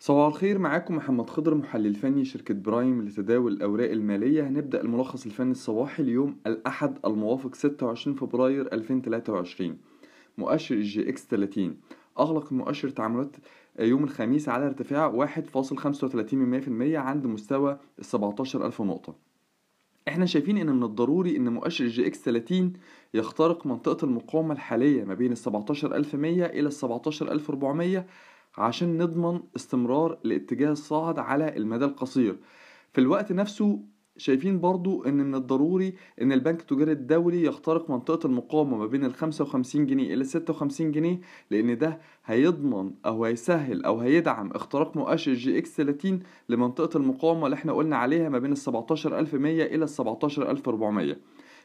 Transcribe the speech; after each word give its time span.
صباح 0.00 0.26
الخير 0.26 0.58
معاكم 0.58 0.96
محمد 0.96 1.30
خضر 1.30 1.54
محلل 1.54 1.94
فني 1.94 2.24
شركة 2.24 2.54
برايم 2.54 3.02
لتداول 3.02 3.52
الأوراق 3.52 3.90
المالية. 3.90 4.48
هنبدأ 4.48 4.80
الملخص 4.80 5.26
الفني 5.26 5.50
الصباحي 5.50 6.02
اليوم 6.02 6.36
الأحد 6.46 6.98
الموافق 7.04 7.54
26 7.54 8.16
فبراير 8.16 8.72
2023 8.72 9.78
مؤشر 10.38 10.74
ال 10.74 11.08
EGX 11.08 11.26
30 11.26 11.76
أغلق 12.18 12.52
المؤشر 12.52 12.88
تعاملات 12.88 13.36
يوم 13.80 14.04
الخميس 14.04 14.48
على 14.48 14.66
ارتفاع 14.66 15.26
1.35% 15.26 15.36
عند 16.94 17.26
مستوى 17.26 17.78
ال 17.98 18.04
17000 18.04 18.82
نقطة. 18.82 19.14
إحنا 20.08 20.26
شايفين 20.26 20.58
إن 20.58 20.76
من 20.76 20.82
الضروري 20.82 21.36
إن 21.36 21.48
مؤشر 21.52 21.84
ال 21.84 22.06
EGX 22.06 22.22
30 22.24 22.72
يخترق 23.14 23.66
منطقة 23.66 24.04
المقاومة 24.04 24.52
الحالية 24.54 25.04
ما 25.04 25.14
بين 25.14 25.32
ال 25.32 25.36
17100 25.36 26.46
إلى 26.46 26.60
ال 26.66 26.72
17400 26.72 28.06
عشان 28.56 28.98
نضمن 28.98 29.40
استمرار 29.56 30.18
الاتجاه 30.24 30.70
الصاعد 30.72 31.18
على 31.18 31.56
المدى 31.56 31.84
القصير. 31.84 32.36
في 32.92 33.00
الوقت 33.00 33.32
نفسه 33.32 33.80
شايفين 34.16 34.60
برضو 34.60 35.04
إن 35.04 35.14
من 35.14 35.34
الضروري 35.34 35.94
إن 36.22 36.32
البنك 36.32 36.60
التجاري 36.60 36.92
الدولي 36.92 37.42
يخترق 37.44 37.90
منطقة 37.90 38.26
المقاومة 38.26 38.76
ما 38.76 38.86
بين 38.86 39.04
ال 39.04 39.14
55 39.14 39.86
جنيه 39.86 40.14
إلى 40.14 40.24
56 40.24 40.92
جنيه 40.92 41.20
لأن 41.50 41.78
ده 41.78 42.00
هيضمن 42.24 42.90
أو 43.06 43.24
هيسهل 43.24 43.84
أو 43.84 43.98
هيدعم 44.00 44.50
اختراق 44.50 44.96
مؤشر 44.96 45.32
EGX 45.34 45.76
30 45.76 46.20
لمنطقة 46.48 46.96
المقاومة 46.98 47.44
اللي 47.46 47.54
إحنا 47.54 47.72
قلنا 47.72 47.96
عليها 47.96 48.28
ما 48.28 48.38
بين 48.38 48.52
ال 48.52 48.56
17100 48.58 49.64
إلى 49.66 49.84
ال 49.84 49.88
17400 49.88 51.16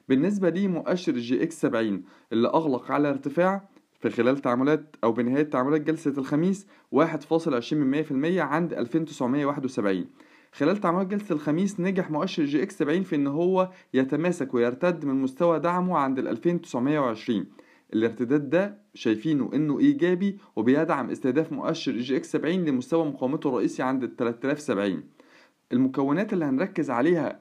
بالنسبة 0.10 0.50
لمؤشر 0.50 1.12
EGX 1.14 1.62
70 1.62 2.04
اللي 2.34 2.48
أغلق 2.48 2.92
على 2.92 3.10
ارتفاع 3.10 3.70
في 4.04 4.10
خلال 4.10 4.38
تعاملات 4.38 4.96
أو 5.04 5.12
بنهاية 5.12 5.44
تعاملات 5.44 5.82
جلسة 5.82 6.14
الخميس 6.18 6.68
1.20% 6.96 7.02
عند 8.38 8.74
2971 8.74 10.06
خلال 10.54 10.78
تعاملات 10.78 11.08
جلسة 11.08 11.34
الخميس 11.36 11.80
نجح 11.80 12.12
مؤشر 12.12 12.44
EGX 12.44 12.78
70 12.78 13.04
في 13.04 13.16
إن 13.16 13.28
هو 13.28 13.70
يتماسك 13.94 14.54
ويرتد 14.54 15.06
من 15.06 15.16
مستوى 15.22 15.60
دعمه 15.60 15.98
عند 15.98 16.20
ال 16.20 16.28
2920 16.28 17.46
الارتداد 17.94 18.50
ده 18.50 18.78
شايفينه 18.94 19.50
إنه 19.54 19.80
إيجابي 19.80 20.38
وبيدعم 20.56 21.10
استهداف 21.10 21.52
مؤشر 21.52 21.92
EGX 21.92 22.32
70 22.32 22.56
لمستوى 22.66 23.06
مقاومته 23.06 23.50
الرئيسي 23.50 23.84
عند 23.84 24.04
ال 24.04 24.16
3070 24.16 25.04
المكونات 25.74 26.34
اللي 26.34 26.46
هنركز 26.46 26.90
عليها 26.90 27.40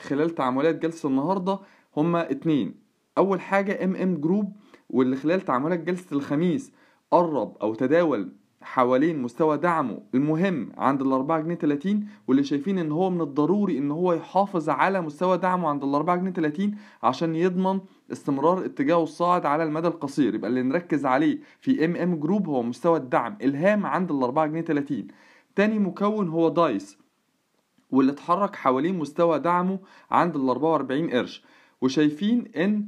خلال 0.00 0.30
تعاملات 0.30 0.74
جلسة 0.82 1.08
النهاردة 1.08 1.58
هما 1.96 2.30
اتنين. 2.30 2.74
أول 3.18 3.40
حاجة 3.40 3.84
MM 3.84 4.14
Group 4.20 4.56
واللي 4.90 5.16
خلال 5.16 5.40
تعاملات 5.40 5.80
جلسة 5.80 6.16
الخميس 6.16 6.72
قرب 7.10 7.56
أو 7.62 7.74
تداول 7.74 8.32
حوالين 8.62 9.22
مستوى 9.22 9.56
دعمه 9.58 9.98
المهم 10.14 10.72
عند 10.78 11.02
الأربعة 11.02 11.40
جنيه 11.40 11.54
تلاتين 11.54 12.08
واللي 12.28 12.44
شايفين 12.44 12.78
إن 12.78 12.92
هو 12.92 13.10
من 13.10 13.20
الضروري 13.20 13.78
إن 13.78 13.90
هو 13.90 14.12
يحافظ 14.12 14.68
على 14.68 15.00
مستوى 15.00 15.38
دعمه 15.38 15.68
عند 15.68 15.84
الأربعة 15.84 16.16
جنيه 16.16 16.30
تلاتين 16.30 16.76
عشان 17.02 17.36
يضمن 17.36 17.80
استمرار 18.12 18.64
اتجاهه 18.64 19.02
الصاعد 19.02 19.46
على 19.46 19.64
المدى 19.64 19.88
القصير. 19.88 20.34
يبقى 20.34 20.50
اللي 20.50 20.62
نركز 20.62 21.06
عليه 21.06 21.38
في 21.60 21.84
MM 21.84 22.16
Group 22.20 22.48
هو 22.48 22.62
مستوى 22.62 22.98
الدعم 22.98 23.36
الهام 23.42 23.86
عند 23.86 24.10
الأربعة 24.10 24.46
جنيه 24.46 24.60
تلاتين. 24.60 25.08
تاني 25.56 25.78
مكون 25.78 26.28
هو 26.28 26.48
دايس 26.48 26.98
واللي 27.90 28.12
اتحرك 28.12 28.56
حوالين 28.56 28.98
مستوى 28.98 29.38
دعمه 29.38 29.78
عند 30.10 30.36
الأربعة 30.36 30.70
وأربعين 30.70 31.10
قرش. 31.10 31.44
وشايفين 31.80 32.44
إن 32.56 32.86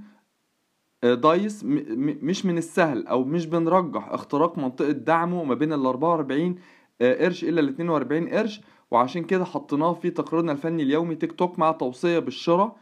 دايس 1.04 1.64
مش 1.64 2.46
من 2.46 2.58
السهل 2.58 3.06
أو 3.06 3.24
مش 3.24 3.46
بنرجح 3.46 4.08
اختراق 4.08 4.58
منطقة 4.58 4.90
دعمه 4.90 5.44
ما 5.44 5.54
بين 5.54 5.72
ال 5.72 5.86
44 5.86 6.54
قرش 7.00 7.44
إلى 7.44 7.60
ال 7.60 7.68
42 7.68 8.28
قرش. 8.28 8.60
وعشان 8.90 9.24
كده 9.24 9.44
حطيناه 9.44 9.92
في 9.92 10.10
تقريرنا 10.10 10.52
الفني 10.52 10.82
اليومي 10.82 11.14
تيك 11.14 11.32
توك 11.32 11.58
مع 11.58 11.72
توصية 11.72 12.18
بالشراء 12.18 12.76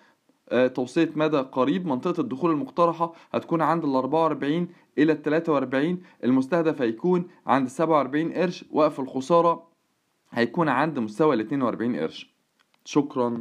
توصية 0.75 1.11
مدى 1.17 1.37
قريب. 1.37 1.87
منطقة 1.87 2.21
الدخول 2.21 2.51
المقترحة 2.51 3.13
هتكون 3.33 3.63
عند 3.63 3.85
ال 3.85 3.95
44 3.97 4.69
إلى 4.99 5.13
ال 5.13 5.23
43 5.23 6.03
المستهدف 6.25 6.83
هيكون 6.83 7.29
عند 7.47 7.69
47 7.69 8.33
قرش. 8.33 8.65
وقف 8.71 9.01
الخسارة 9.01 9.67
هيكون 10.31 10.69
عند 10.69 10.99
مستوى 10.99 11.35
ال 11.35 11.41
42 11.41 11.97
قرش. 11.97 12.35
شكرا. 12.85 13.41